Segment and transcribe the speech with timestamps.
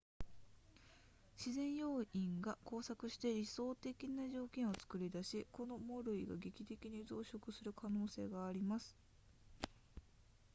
[1.37, 8.95] 自然要因が交錯して理想的な条件を作り出しこの藻類が劇的に増殖する可能性があります